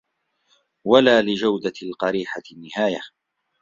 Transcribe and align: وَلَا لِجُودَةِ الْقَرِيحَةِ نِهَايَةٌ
وَلَا 0.85 1.21
لِجُودَةِ 1.21 1.73
الْقَرِيحَةِ 1.83 2.41
نِهَايَةٌ 2.57 3.01